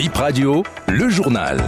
Bip 0.00 0.16
Radio, 0.16 0.62
le 0.88 1.10
journal. 1.10 1.58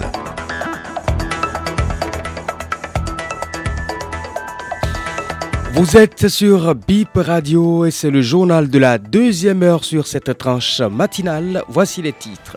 Vous 5.74 5.98
êtes 5.98 6.28
sur 6.28 6.74
Bip 6.74 7.10
Radio 7.14 7.84
et 7.84 7.90
c'est 7.90 8.08
le 8.08 8.22
journal 8.22 8.70
de 8.70 8.78
la 8.78 8.96
deuxième 8.96 9.62
heure 9.62 9.84
sur 9.84 10.06
cette 10.06 10.38
tranche 10.38 10.80
matinale. 10.80 11.62
Voici 11.68 12.00
les 12.00 12.14
titres. 12.14 12.56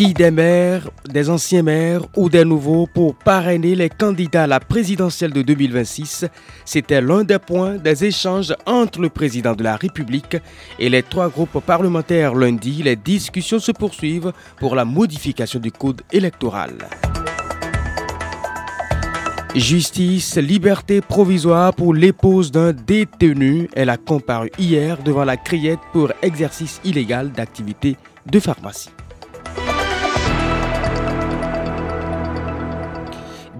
Qui 0.00 0.14
des 0.14 0.30
maires, 0.30 0.88
des 1.12 1.28
anciens 1.28 1.62
maires 1.62 2.00
ou 2.16 2.30
des 2.30 2.46
nouveaux 2.46 2.86
pour 2.86 3.14
parrainer 3.14 3.74
les 3.74 3.90
candidats 3.90 4.44
à 4.44 4.46
la 4.46 4.58
présidentielle 4.58 5.30
de 5.30 5.42
2026 5.42 6.24
C'était 6.64 7.02
l'un 7.02 7.22
des 7.22 7.38
points 7.38 7.74
des 7.74 8.06
échanges 8.06 8.54
entre 8.64 8.98
le 9.02 9.10
président 9.10 9.54
de 9.54 9.62
la 9.62 9.76
République 9.76 10.38
et 10.78 10.88
les 10.88 11.02
trois 11.02 11.28
groupes 11.28 11.60
parlementaires 11.60 12.34
lundi. 12.34 12.82
Les 12.82 12.96
discussions 12.96 13.58
se 13.58 13.72
poursuivent 13.72 14.32
pour 14.56 14.74
la 14.74 14.86
modification 14.86 15.60
du 15.60 15.70
code 15.70 16.00
électoral. 16.10 16.72
Justice, 19.54 20.38
liberté 20.38 21.02
provisoire 21.02 21.74
pour 21.74 21.92
l'épouse 21.92 22.50
d'un 22.50 22.72
détenu. 22.72 23.68
Elle 23.74 23.90
a 23.90 23.98
comparu 23.98 24.50
hier 24.58 24.96
devant 25.02 25.26
la 25.26 25.36
criette 25.36 25.80
pour 25.92 26.10
exercice 26.22 26.80
illégal 26.86 27.32
d'activité 27.32 27.98
de 28.24 28.40
pharmacie. 28.40 28.88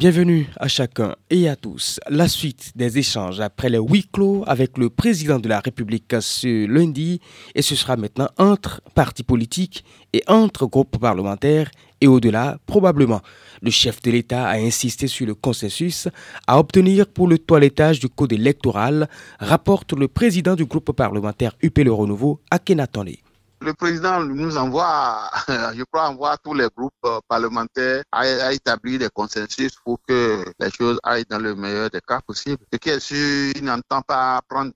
Bienvenue 0.00 0.48
à 0.56 0.66
chacun 0.66 1.14
et 1.28 1.46
à 1.46 1.56
tous. 1.56 2.00
La 2.08 2.26
suite 2.26 2.72
des 2.74 2.96
échanges 2.96 3.38
après 3.38 3.68
les 3.68 3.76
huis 3.76 4.06
clos 4.10 4.44
avec 4.46 4.78
le 4.78 4.88
président 4.88 5.38
de 5.38 5.46
la 5.46 5.60
République 5.60 6.14
ce 6.22 6.66
lundi 6.66 7.20
et 7.54 7.60
ce 7.60 7.76
sera 7.76 7.96
maintenant 7.98 8.30
entre 8.38 8.80
partis 8.94 9.24
politiques 9.24 9.84
et 10.14 10.22
entre 10.26 10.64
groupes 10.64 10.96
parlementaires 10.98 11.70
et 12.00 12.06
au-delà 12.06 12.56
probablement. 12.64 13.20
Le 13.60 13.70
chef 13.70 14.00
de 14.00 14.10
l'État 14.10 14.48
a 14.48 14.56
insisté 14.56 15.06
sur 15.06 15.26
le 15.26 15.34
consensus 15.34 16.08
à 16.46 16.58
obtenir 16.58 17.06
pour 17.06 17.28
le 17.28 17.36
toilettage 17.36 18.00
du 18.00 18.08
code 18.08 18.32
électoral, 18.32 19.06
rapporte 19.38 19.92
le 19.92 20.08
président 20.08 20.54
du 20.54 20.64
groupe 20.64 20.92
parlementaire 20.92 21.52
UP 21.62 21.76
Le 21.76 21.92
Renouveau, 21.92 22.40
Akhenatonle. 22.50 23.16
Le 23.62 23.74
président 23.74 24.20
nous 24.20 24.56
envoie, 24.56 25.30
je 25.48 25.82
crois, 25.84 26.08
envoie 26.08 26.38
tous 26.38 26.54
les 26.54 26.68
groupes 26.74 26.94
euh, 27.04 27.20
parlementaires 27.28 28.02
à, 28.10 28.52
établir 28.54 28.98
des 28.98 29.10
consensus 29.10 29.72
pour 29.84 30.00
que 30.08 30.44
les 30.58 30.70
choses 30.70 30.98
aillent 31.02 31.26
dans 31.28 31.38
le 31.38 31.54
meilleur 31.54 31.90
des 31.90 32.00
cas 32.00 32.20
possibles. 32.22 32.64
Ce 32.72 32.78
qui 32.78 32.88
est 32.88 33.00
sûr, 33.00 33.52
il 33.54 33.64
n'entend 33.64 34.00
pas 34.00 34.40
prendre 34.48 34.72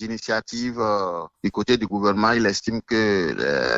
d'initiative 0.00 0.80
euh, 0.80 1.22
du 1.44 1.52
côté 1.52 1.76
du 1.76 1.86
gouvernement. 1.86 2.32
Il 2.32 2.44
estime 2.46 2.82
que 2.82 3.34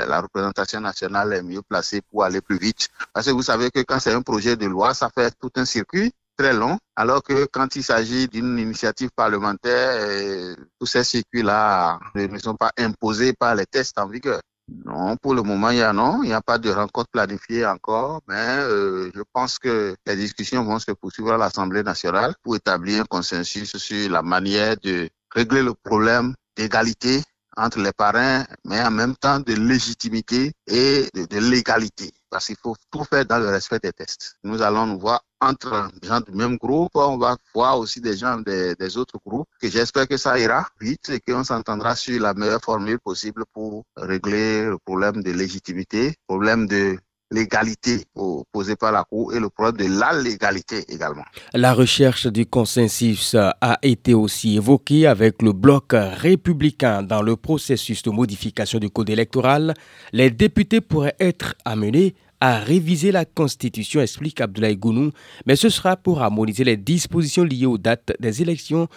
la 0.08 0.22
représentation 0.22 0.80
nationale 0.80 1.34
est 1.34 1.42
mieux 1.42 1.62
placée 1.62 2.00
pour 2.00 2.24
aller 2.24 2.41
plus 2.41 2.58
vite. 2.58 2.88
Parce 3.12 3.26
que 3.26 3.32
vous 3.32 3.42
savez 3.42 3.70
que 3.70 3.80
quand 3.80 4.00
c'est 4.00 4.14
un 4.14 4.22
projet 4.22 4.56
de 4.56 4.66
loi, 4.66 4.94
ça 4.94 5.10
fait 5.14 5.34
tout 5.38 5.50
un 5.56 5.66
circuit 5.66 6.14
très 6.36 6.52
long, 6.52 6.78
alors 6.94 7.22
que 7.22 7.46
quand 7.46 7.76
il 7.76 7.82
s'agit 7.82 8.28
d'une 8.28 8.58
initiative 8.58 9.10
parlementaire, 9.14 10.00
euh, 10.00 10.54
tous 10.78 10.86
ces 10.86 11.04
circuits-là 11.04 11.98
ne 12.14 12.38
sont 12.38 12.56
pas 12.56 12.70
imposés 12.78 13.32
par 13.32 13.54
les 13.54 13.66
tests 13.66 13.98
en 13.98 14.06
vigueur. 14.06 14.40
Non, 14.68 15.16
pour 15.16 15.34
le 15.34 15.42
moment, 15.42 15.70
il 15.70 15.78
y 15.78 15.82
a 15.82 15.92
non, 15.92 16.22
il 16.24 16.28
n'y 16.28 16.32
a 16.32 16.42
pas 16.42 16.58
de 16.58 16.70
rencontre 16.70 17.08
planifiée 17.10 17.64
encore, 17.64 18.20
mais 18.26 18.34
euh, 18.34 19.12
je 19.14 19.22
pense 19.32 19.60
que 19.60 19.94
les 20.06 20.16
discussions 20.16 20.64
vont 20.64 20.80
se 20.80 20.90
poursuivre 20.90 21.32
à 21.32 21.38
l'Assemblée 21.38 21.84
nationale 21.84 22.34
pour 22.42 22.56
établir 22.56 23.02
un 23.02 23.04
consensus 23.04 23.76
sur 23.76 24.10
la 24.10 24.22
manière 24.22 24.76
de 24.82 25.08
régler 25.30 25.62
le 25.62 25.72
problème 25.74 26.34
d'égalité 26.56 27.22
entre 27.56 27.78
les 27.80 27.92
parrains, 27.92 28.44
mais 28.64 28.82
en 28.82 28.90
même 28.90 29.16
temps 29.16 29.40
de 29.40 29.54
légitimité 29.54 30.52
et 30.66 31.08
de, 31.14 31.38
légalité. 31.38 32.12
Parce 32.28 32.46
qu'il 32.46 32.56
faut 32.62 32.76
tout 32.90 33.04
faire 33.04 33.24
dans 33.24 33.38
le 33.38 33.48
respect 33.48 33.78
des 33.78 33.92
tests. 33.92 34.36
Nous 34.42 34.60
allons 34.62 34.86
nous 34.86 34.98
voir 34.98 35.22
entre 35.47 35.91
des 36.00 36.09
gens 36.09 36.20
du 36.20 36.32
même 36.32 36.56
groupe, 36.56 36.91
on 36.94 37.19
va 37.19 37.37
voir 37.54 37.78
aussi 37.78 38.00
des 38.00 38.16
gens 38.16 38.38
des, 38.38 38.75
des 38.75 38.97
autres 38.97 39.19
groupes, 39.25 39.48
j'espère 39.62 40.09
que 40.09 40.16
ça 40.16 40.38
ira 40.38 40.66
vite 40.81 41.10
et 41.10 41.20
qu'on 41.20 41.44
s'entendra 41.44 41.94
sur 41.94 42.20
la 42.20 42.34
meilleure 42.34 42.62
formule 42.62 42.98
possible 42.98 43.44
pour 43.53 43.84
régler 43.97 44.65
le 44.65 44.78
problème 44.78 45.22
de 45.22 45.32
légitimité, 45.32 46.15
problème 46.26 46.66
de 46.66 46.97
l'égalité 47.31 48.04
posée 48.53 48.76
par 48.76 48.93
la 48.93 49.04
Cour 49.04 49.34
et 49.34 49.41
le 49.41 49.50
problème 49.50 49.88
de 49.88 49.98
la 49.98 50.12
légalité 50.12 50.84
également. 50.88 51.25
La 51.54 51.72
recherche 51.72 52.26
du 52.26 52.47
consensus 52.47 53.34
a 53.34 53.78
été 53.82 54.15
aussi 54.15 54.56
évoquée 54.56 55.06
avec 55.06 55.43
le 55.43 55.53
bloc 55.53 55.93
républicain 55.93 57.03
dans 57.03 57.22
le 57.22 57.37
processus 57.37 58.03
de 58.03 58.10
modification 58.10 58.78
du 58.78 58.91
code 58.91 59.10
électoral. 59.10 59.75
Les 60.12 60.31
députés 60.31 60.81
pourraient 60.81 61.16
être 61.19 61.54
amenés 61.65 62.15
à 62.41 62.58
réviser 62.58 63.12
la 63.12 63.24
Constitution, 63.24 64.00
explique 64.00 64.41
Abdoulaye 64.41 64.76
Gounou, 64.76 65.10
mais 65.47 65.56
ce 65.56 65.69
sera 65.69 65.97
pour 65.97 66.20
harmoniser 66.20 66.64
les 66.64 66.76
dispositions 66.76 67.44
liées 67.44 67.66
aux 67.66 67.78
dates 67.78 68.12
des 68.20 68.42
élections, 68.42 68.88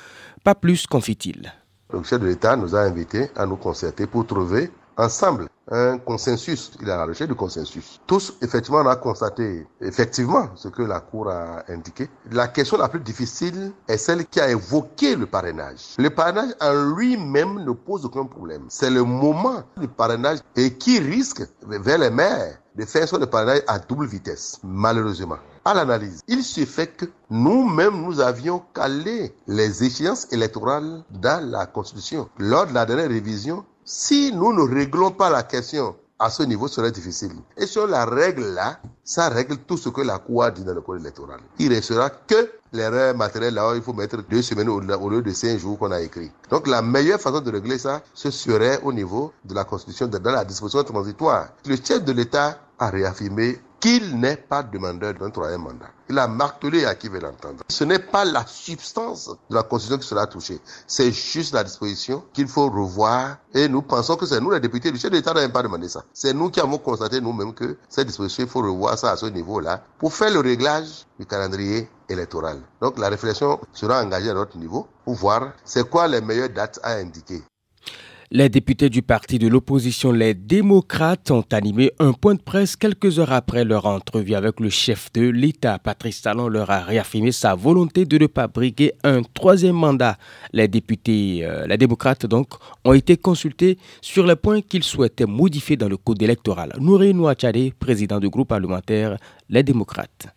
pas 0.43 0.55
plus, 0.55 0.87
confie-t-il. 0.87 1.53
Le 1.91 2.03
chef 2.03 2.19
de 2.19 2.27
l'État 2.27 2.55
nous 2.55 2.75
a 2.75 2.81
invités 2.81 3.29
à 3.35 3.45
nous 3.45 3.55
concerter 3.55 4.05
pour 4.07 4.25
trouver 4.27 4.69
ensemble 4.97 5.47
un 5.71 5.97
consensus. 5.97 6.71
Il 6.81 6.89
a 6.89 7.05
recherche 7.05 7.29
du 7.29 7.35
consensus. 7.35 7.99
Tous, 8.07 8.33
effectivement, 8.41 8.79
on 8.79 8.87
a 8.87 8.95
constaté 8.95 9.67
effectivement 9.81 10.49
ce 10.55 10.67
que 10.67 10.81
la 10.81 10.99
Cour 10.99 11.29
a 11.29 11.63
indiqué. 11.69 12.09
La 12.31 12.47
question 12.47 12.77
la 12.77 12.89
plus 12.89 12.99
difficile 12.99 13.71
est 13.87 13.97
celle 13.97 14.25
qui 14.25 14.39
a 14.39 14.49
évoqué 14.49 15.15
le 15.15 15.25
parrainage. 15.25 15.95
Le 15.97 16.09
parrainage 16.09 16.53
en 16.61 16.95
lui-même 16.95 17.63
ne 17.63 17.71
pose 17.71 18.05
aucun 18.05 18.25
problème. 18.25 18.65
C'est 18.69 18.89
le 18.89 19.03
moment 19.03 19.63
du 19.77 19.87
parrainage 19.87 20.39
et 20.55 20.73
qui 20.73 20.99
risque 20.99 21.43
vers 21.61 21.97
les 21.97 22.09
maires 22.09 22.57
de 22.75 22.85
faire 22.85 23.07
son 23.07 23.19
parrainage 23.19 23.61
à 23.67 23.79
double 23.79 24.07
vitesse, 24.07 24.59
malheureusement. 24.63 25.37
À 25.65 25.73
l'analyse, 25.73 26.21
il 26.27 26.43
se 26.43 26.65
fait 26.65 26.87
que 26.87 27.05
nous-mêmes, 27.29 28.01
nous 28.01 28.19
avions 28.21 28.63
calé 28.73 29.35
les 29.47 29.83
échéances 29.83 30.27
électorales 30.31 31.03
dans 31.11 31.45
la 31.51 31.65
Constitution. 31.65 32.29
Lors 32.37 32.67
de 32.67 32.73
la 32.73 32.85
dernière 32.85 33.09
révision, 33.09 33.65
si 33.89 34.31
nous 34.31 34.53
ne 34.53 34.61
réglons 34.61 35.09
pas 35.09 35.31
la 35.31 35.41
question 35.41 35.95
à 36.19 36.29
ce 36.29 36.43
niveau, 36.43 36.67
ce 36.67 36.75
serait 36.75 36.91
difficile. 36.91 37.31
Et 37.57 37.65
sur 37.65 37.87
la 37.87 38.05
règle 38.05 38.43
là, 38.53 38.79
ça 39.03 39.29
règle 39.29 39.57
tout 39.57 39.77
ce 39.77 39.89
que 39.89 40.01
la 40.01 40.19
Cour 40.19 40.43
a 40.43 40.51
dit 40.51 40.63
dans 40.63 40.75
le 40.75 40.81
code 40.81 41.01
électoral. 41.01 41.39
Il 41.57 41.73
restera 41.73 42.11
que 42.11 42.51
l'erreur 42.71 43.15
matérielle 43.17 43.55
là, 43.55 43.73
il 43.73 43.81
faut 43.81 43.93
mettre 43.93 44.21
deux 44.29 44.43
semaines 44.43 44.69
au, 44.69 44.79
lieu 44.79 45.21
de 45.23 45.31
cinq 45.31 45.57
jours 45.57 45.79
qu'on 45.79 45.91
a 45.91 46.01
écrit. 46.01 46.31
Donc 46.51 46.67
la 46.67 46.83
meilleure 46.83 47.19
façon 47.19 47.39
de 47.41 47.51
régler 47.51 47.79
ça, 47.79 48.03
ce 48.13 48.29
serait 48.29 48.79
au 48.83 48.93
niveau 48.93 49.33
de 49.43 49.55
la 49.55 49.63
Constitution, 49.63 50.05
dans 50.05 50.21
la 50.31 50.45
disposition 50.45 50.83
transitoire. 50.83 51.47
Le 51.65 51.75
chef 51.75 52.03
de 52.03 52.11
l'État 52.11 52.59
a 52.77 52.89
réaffirmé 52.91 53.59
qu'il 53.79 54.19
n'est 54.19 54.37
pas 54.37 54.63
demandeur 54.63 55.13
d'un 55.13 55.29
troisième 55.29 55.61
mandat. 55.61 55.89
Il 56.09 56.17
a 56.17 56.27
martelé 56.27 56.85
à 56.85 56.95
qui 56.95 57.07
veut 57.07 57.19
l'entendre. 57.19 57.63
Ce 57.69 57.83
n'est 57.83 57.99
pas 57.99 58.25
la 58.25 58.45
substance 58.45 59.29
de 59.49 59.55
la 59.55 59.63
Constitution 59.63 59.99
qui 59.99 60.07
sera 60.07 60.27
touchée. 60.27 60.59
C'est 60.87 61.11
juste 61.11 61.53
la 61.53 61.63
disposition 61.63 62.23
qu'il 62.33 62.47
faut 62.47 62.69
revoir. 62.69 63.37
Et 63.53 63.67
nous 63.67 63.81
pensons 63.81 64.15
que 64.15 64.25
c'est 64.25 64.41
nous, 64.41 64.51
les 64.51 64.59
députés. 64.59 64.91
Le 64.91 64.97
chef 64.97 65.11
de 65.11 65.17
l'État 65.17 65.33
n'a 65.33 65.41
même 65.41 65.51
pas 65.51 65.63
demandé 65.63 65.87
ça. 65.87 66.03
C'est 66.13 66.33
nous 66.33 66.49
qui 66.49 66.59
avons 66.59 66.77
constaté 66.77 67.21
nous-mêmes 67.21 67.53
que 67.53 67.77
cette 67.87 68.07
disposition, 68.07 68.43
il 68.43 68.49
faut 68.49 68.61
revoir 68.61 68.97
ça 68.97 69.11
à 69.11 69.17
ce 69.17 69.27
niveau-là 69.27 69.83
pour 69.97 70.13
faire 70.13 70.31
le 70.31 70.39
réglage 70.39 71.05
du 71.19 71.25
calendrier 71.25 71.89
électoral. 72.09 72.59
Donc 72.81 72.97
la 72.97 73.09
réflexion 73.09 73.59
sera 73.73 74.01
engagée 74.01 74.31
à 74.31 74.33
notre 74.33 74.57
niveau 74.57 74.87
pour 75.05 75.13
voir 75.13 75.53
c'est 75.63 75.87
quoi 75.87 76.07
les 76.07 76.21
meilleures 76.21 76.49
dates 76.49 76.79
à 76.83 76.93
indiquer. 76.93 77.43
Les 78.31 78.47
députés 78.47 78.91
du 78.91 79.01
parti 79.01 79.39
de 79.39 79.47
l'opposition, 79.47 80.11
les 80.11 80.35
démocrates, 80.35 81.31
ont 81.31 81.43
animé 81.51 81.91
un 81.97 82.13
point 82.13 82.35
de 82.35 82.41
presse 82.41 82.75
quelques 82.75 83.17
heures 83.17 83.31
après 83.31 83.65
leur 83.65 83.87
entrevue 83.87 84.35
avec 84.35 84.59
le 84.59 84.69
chef 84.69 85.11
de 85.13 85.29
l'État. 85.29 85.79
Patrice 85.79 86.21
Talon 86.21 86.47
leur 86.47 86.69
a 86.69 86.81
réaffirmé 86.81 87.31
sa 87.31 87.55
volonté 87.55 88.05
de 88.05 88.19
ne 88.19 88.27
pas 88.27 88.47
briguer 88.47 88.93
un 89.03 89.23
troisième 89.23 89.77
mandat. 89.77 90.15
Les 90.53 90.67
députés, 90.67 91.39
euh, 91.41 91.65
les 91.65 91.77
démocrates 91.79 92.27
donc, 92.27 92.49
ont 92.85 92.93
été 92.93 93.17
consultés 93.17 93.79
sur 93.99 94.27
les 94.27 94.35
points 94.35 94.61
qu'ils 94.61 94.83
souhaitaient 94.83 95.25
modifier 95.25 95.75
dans 95.75 95.89
le 95.89 95.97
code 95.97 96.21
électoral. 96.21 96.73
Nouré 96.79 97.13
Nouachade, 97.13 97.73
président 97.79 98.19
du 98.19 98.29
groupe 98.29 98.49
parlementaire 98.49 99.17
Les 99.49 99.63
démocrates. 99.63 100.27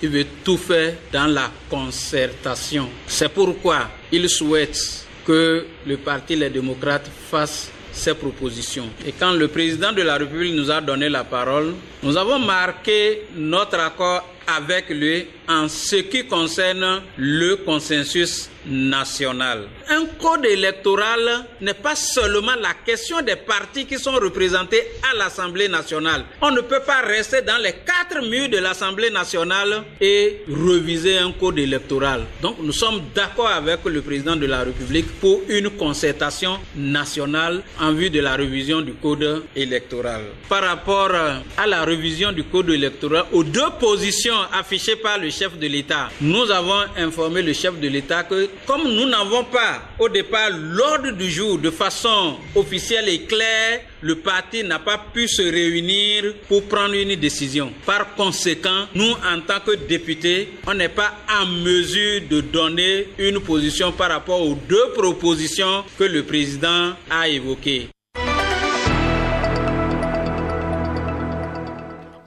Il 0.00 0.10
veut 0.10 0.26
tout 0.44 0.56
faire 0.56 0.94
dans 1.12 1.26
la 1.26 1.50
concertation. 1.68 2.86
C'est 3.08 3.30
pourquoi 3.30 3.88
il 4.12 4.28
souhaite 4.28 5.08
que 5.26 5.64
le 5.86 5.96
parti 5.96 6.36
Les 6.36 6.50
démocrates 6.50 7.10
fasse 7.30 7.70
ses 7.92 8.14
propositions. 8.14 8.88
Et 9.06 9.12
quand 9.12 9.32
le 9.32 9.48
président 9.48 9.92
de 9.92 10.02
la 10.02 10.16
République 10.16 10.54
nous 10.54 10.70
a 10.70 10.80
donné 10.80 11.08
la 11.08 11.24
parole, 11.24 11.74
nous 12.02 12.16
avons 12.16 12.38
marqué 12.38 13.22
notre 13.36 13.78
accord 13.78 14.26
avec 14.46 14.88
lui 14.88 15.26
en 15.48 15.68
ce 15.68 15.96
qui 15.96 16.26
concerne 16.26 17.02
le 17.16 17.56
consensus 17.56 18.48
nationale. 18.66 19.68
Un 19.88 20.06
code 20.20 20.44
électoral 20.46 21.46
n'est 21.60 21.74
pas 21.74 21.96
seulement 21.96 22.54
la 22.60 22.74
question 22.84 23.20
des 23.22 23.36
partis 23.36 23.86
qui 23.86 23.98
sont 23.98 24.12
représentés 24.12 24.82
à 25.12 25.16
l'Assemblée 25.16 25.68
nationale. 25.68 26.24
On 26.40 26.50
ne 26.50 26.60
peut 26.60 26.80
pas 26.86 27.00
rester 27.02 27.42
dans 27.42 27.58
les 27.62 27.72
quatre 27.72 28.22
murs 28.28 28.48
de 28.48 28.58
l'Assemblée 28.58 29.10
nationale 29.10 29.82
et 30.00 30.42
reviser 30.48 31.18
un 31.18 31.32
code 31.32 31.58
électoral. 31.58 32.22
Donc 32.40 32.56
nous 32.60 32.72
sommes 32.72 33.02
d'accord 33.14 33.48
avec 33.48 33.80
le 33.84 34.00
président 34.02 34.36
de 34.36 34.46
la 34.46 34.60
République 34.62 35.06
pour 35.20 35.42
une 35.48 35.70
concertation 35.70 36.58
nationale 36.76 37.62
en 37.80 37.92
vue 37.92 38.10
de 38.10 38.20
la 38.20 38.34
révision 38.36 38.80
du 38.80 38.94
code 38.94 39.44
électoral. 39.56 40.22
Par 40.48 40.62
rapport 40.62 41.10
à 41.56 41.66
la 41.66 41.84
révision 41.84 42.32
du 42.32 42.44
code 42.44 42.70
électoral, 42.70 43.24
aux 43.32 43.44
deux 43.44 43.70
positions 43.80 44.34
affichées 44.52 44.96
par 44.96 45.18
le 45.18 45.30
chef 45.30 45.58
de 45.58 45.66
l'État, 45.66 46.10
nous 46.20 46.50
avons 46.50 46.82
informé 46.96 47.42
le 47.42 47.52
chef 47.52 47.78
de 47.80 47.88
l'État 47.88 48.22
que 48.24 48.48
comme 48.66 48.84
nous 48.94 49.06
n'avons 49.08 49.44
pas 49.44 49.82
au 49.98 50.08
départ 50.08 50.50
l'ordre 50.50 51.10
du 51.12 51.30
jour 51.30 51.58
de 51.58 51.70
façon 51.70 52.36
officielle 52.54 53.08
et 53.08 53.22
claire, 53.22 53.80
le 54.00 54.16
parti 54.16 54.64
n'a 54.64 54.78
pas 54.78 54.98
pu 55.12 55.28
se 55.28 55.42
réunir 55.42 56.34
pour 56.48 56.64
prendre 56.64 56.94
une 56.94 57.14
décision. 57.16 57.72
Par 57.86 58.14
conséquent, 58.14 58.86
nous, 58.94 59.10
en 59.12 59.40
tant 59.46 59.60
que 59.60 59.76
députés, 59.76 60.48
on 60.66 60.74
n'est 60.74 60.88
pas 60.88 61.12
en 61.40 61.46
mesure 61.46 62.22
de 62.28 62.40
donner 62.40 63.08
une 63.18 63.40
position 63.40 63.92
par 63.92 64.10
rapport 64.10 64.40
aux 64.40 64.54
deux 64.68 64.90
propositions 64.94 65.84
que 65.98 66.04
le 66.04 66.22
président 66.24 66.92
a 67.10 67.28
évoquées. 67.28 67.91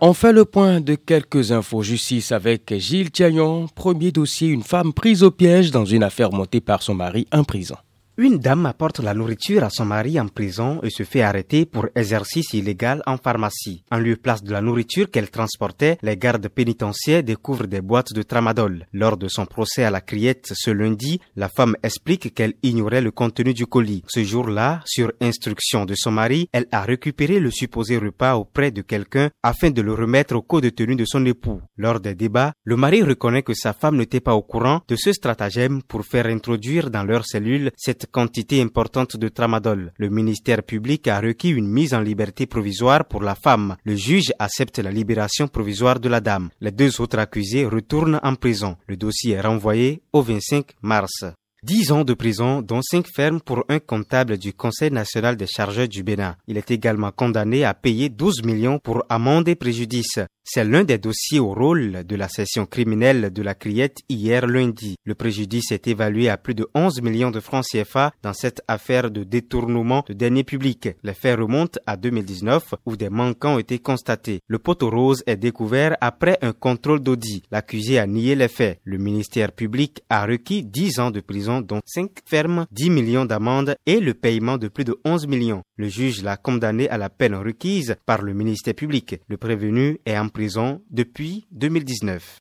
On 0.01 0.13
fait 0.13 0.33
le 0.33 0.43
point 0.43 0.81
de 0.81 0.95
quelques 0.95 1.53
infos 1.53 1.81
justice 1.81 2.33
avec 2.33 2.73
Gilles 2.77 3.11
Thiagnon. 3.11 3.67
Premier 3.73 4.11
dossier, 4.11 4.49
une 4.49 4.61
femme 4.61 4.91
prise 4.91 5.23
au 5.23 5.31
piège 5.31 5.71
dans 5.71 5.85
une 5.85 6.03
affaire 6.03 6.33
montée 6.33 6.59
par 6.59 6.83
son 6.83 6.95
mari 6.95 7.27
en 7.31 7.45
prison. 7.45 7.77
Une 8.17 8.37
dame 8.37 8.65
apporte 8.65 8.99
la 8.99 9.13
nourriture 9.13 9.65
à 9.65 9.69
son 9.69 9.83
mari 9.83 10.17
en 10.17 10.29
prison 10.29 10.79
et 10.83 10.89
se 10.89 11.03
fait 11.03 11.21
arrêter 11.21 11.65
pour 11.65 11.87
exercice 11.95 12.53
illégal 12.53 13.03
en 13.05 13.17
pharmacie. 13.17 13.83
En 13.91 13.97
lieu 13.97 14.15
place 14.15 14.41
de 14.41 14.53
la 14.53 14.61
nourriture 14.61 15.11
qu'elle 15.11 15.29
transportait, 15.29 15.97
les 16.01 16.15
gardes 16.15 16.47
pénitentiaires 16.47 17.23
découvrent 17.23 17.67
des 17.67 17.81
boîtes 17.81 18.13
de 18.13 18.21
tramadol. 18.21 18.87
Lors 18.93 19.17
de 19.17 19.27
son 19.27 19.45
procès 19.45 19.83
à 19.83 19.89
la 19.91 19.99
criette 19.99 20.53
ce 20.55 20.71
lundi, 20.71 21.19
la 21.35 21.49
femme 21.49 21.75
explique 21.83 22.33
qu'elle 22.33 22.53
ignorait 22.63 23.01
le 23.01 23.11
contenu 23.11 23.53
du 23.53 23.67
colis. 23.67 24.05
Ce 24.07 24.23
jour-là, 24.23 24.81
sur 24.85 25.11
instruction 25.19 25.83
de 25.83 25.95
son 25.97 26.11
mari, 26.11 26.47
elle 26.53 26.67
a 26.71 26.83
récupéré 26.83 27.41
le 27.41 27.51
supposé 27.51 27.97
repas 27.97 28.35
auprès 28.35 28.71
de 28.71 28.81
quelqu'un 28.81 29.29
afin 29.43 29.71
de 29.71 29.81
le 29.81 29.93
remettre 29.93 30.37
au 30.37 30.41
code 30.41 30.63
de 30.63 30.69
tenue 30.69 30.95
de 30.95 31.03
son 31.05 31.25
époux. 31.25 31.59
Lors 31.77 31.99
des 31.99 32.15
débats, 32.15 32.53
le 32.63 32.77
mari 32.77 33.03
reconnaît 33.03 33.43
que 33.43 33.53
sa 33.53 33.73
femme 33.73 33.97
n'était 33.97 34.21
pas 34.21 34.35
au 34.35 34.41
courant 34.41 34.79
de 34.87 34.95
ce 34.95 35.11
stratagème 35.11 35.83
pour 35.83 36.05
faire 36.05 36.27
introduire 36.27 36.89
dans 36.89 37.03
leur 37.03 37.25
cellule 37.25 37.71
quantité 38.11 38.61
importante 38.61 39.17
de 39.17 39.27
tramadol. 39.29 39.91
Le 39.97 40.09
ministère 40.09 40.63
public 40.63 41.07
a 41.07 41.19
requis 41.19 41.49
une 41.49 41.67
mise 41.67 41.93
en 41.93 42.01
liberté 42.01 42.45
provisoire 42.45 43.05
pour 43.05 43.21
la 43.21 43.35
femme. 43.35 43.75
Le 43.83 43.95
juge 43.95 44.33
accepte 44.39 44.79
la 44.79 44.91
libération 44.91 45.47
provisoire 45.47 45.99
de 45.99 46.09
la 46.09 46.21
dame. 46.21 46.49
Les 46.61 46.71
deux 46.71 46.99
autres 47.01 47.19
accusés 47.19 47.65
retournent 47.65 48.19
en 48.23 48.35
prison. 48.35 48.77
Le 48.87 48.97
dossier 48.97 49.33
est 49.33 49.41
renvoyé 49.41 50.01
au 50.13 50.21
25 50.21 50.65
mars. 50.81 51.25
10 51.65 51.91
ans 51.93 52.03
de 52.03 52.13
prison, 52.13 52.61
dont 52.61 52.83
5 52.83 53.07
fermes 53.07 53.41
pour 53.41 53.65
un 53.69 53.79
comptable 53.79 54.37
du 54.37 54.53
Conseil 54.53 54.91
national 54.91 55.35
des 55.35 55.47
chargeurs 55.47 55.87
du 55.87 56.03
Bénin. 56.03 56.35
Il 56.47 56.57
est 56.57 56.69
également 56.69 57.09
condamné 57.09 57.65
à 57.65 57.73
payer 57.73 58.09
12 58.09 58.43
millions 58.43 58.77
pour 58.77 59.03
amende 59.09 59.47
et 59.47 59.55
préjudice. 59.55 60.19
C'est 60.47 60.63
l'un 60.63 60.83
des 60.83 60.99
dossiers 60.99 61.39
au 61.39 61.55
rôle 61.55 62.03
de 62.03 62.15
la 62.15 62.29
session 62.29 62.67
criminelle 62.67 63.33
de 63.33 63.41
la 63.41 63.55
Criette 63.55 63.97
hier 64.09 64.45
lundi. 64.45 64.95
Le 65.03 65.15
préjudice 65.15 65.71
est 65.71 65.87
évalué 65.87 66.29
à 66.29 66.37
plus 66.37 66.53
de 66.53 66.67
11 66.75 67.01
millions 67.01 67.31
de 67.31 67.39
francs 67.39 67.65
CFA 67.65 68.13
dans 68.21 68.33
cette 68.33 68.61
affaire 68.67 69.09
de 69.09 69.23
détournement 69.23 70.05
de 70.07 70.13
deniers 70.13 70.43
publics. 70.43 70.89
Les 71.03 71.15
faits 71.15 71.39
remontent 71.39 71.79
à 71.87 71.97
2019 71.97 72.75
où 72.85 72.95
des 72.95 73.09
manquants 73.09 73.55
ont 73.55 73.59
été 73.59 73.79
constatés. 73.79 74.41
Le 74.47 74.59
poteau 74.59 74.91
rose 74.91 75.23
est 75.25 75.35
découvert 75.35 75.97
après 75.99 76.37
un 76.43 76.53
contrôle 76.53 76.99
d'audit. 76.99 77.43
L'accusé 77.49 77.97
a 77.97 78.05
nié 78.05 78.35
les 78.35 78.47
faits. 78.47 78.79
Le 78.83 78.99
ministère 78.99 79.51
public 79.51 80.03
a 80.11 80.27
requis 80.27 80.63
10 80.63 80.99
ans 80.99 81.09
de 81.09 81.21
dont 81.61 81.81
5 81.85 82.11
fermes, 82.25 82.65
10 82.71 82.89
millions 82.89 83.25
d'amendes 83.25 83.75
et 83.85 83.99
le 83.99 84.13
paiement 84.13 84.57
de 84.57 84.67
plus 84.67 84.83
de 84.83 84.97
11 85.05 85.27
millions. 85.27 85.63
Le 85.77 85.87
juge 85.87 86.23
l'a 86.23 86.37
condamné 86.37 86.89
à 86.89 86.97
la 86.97 87.09
peine 87.09 87.35
requise 87.35 87.95
par 88.05 88.21
le 88.21 88.33
ministère 88.33 88.75
public. 88.75 89.19
Le 89.27 89.37
prévenu 89.37 89.99
est 90.05 90.17
en 90.17 90.29
prison 90.29 90.81
depuis 90.89 91.45
2019. 91.51 92.39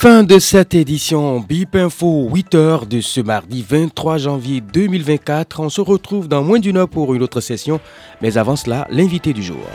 Fin 0.00 0.22
de 0.22 0.38
cette 0.38 0.74
édition 0.74 1.40
BIP 1.40 1.74
Info 1.74 2.30
8h 2.32 2.86
de 2.86 3.00
ce 3.00 3.20
mardi 3.20 3.66
23 3.68 4.18
janvier 4.18 4.60
2024. 4.60 5.58
On 5.58 5.68
se 5.68 5.80
retrouve 5.80 6.28
dans 6.28 6.44
moins 6.44 6.60
d'une 6.60 6.76
heure 6.76 6.88
pour 6.88 7.14
une 7.14 7.22
autre 7.24 7.40
session. 7.40 7.80
Mais 8.22 8.38
avant 8.38 8.54
cela, 8.54 8.86
l'invité 8.90 9.32
du 9.32 9.42
jour. 9.42 9.66